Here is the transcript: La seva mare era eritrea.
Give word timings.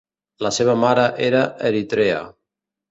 La 0.45 0.51
seva 0.59 0.75
mare 0.85 1.03
era 1.29 1.45
eritrea. 1.73 2.21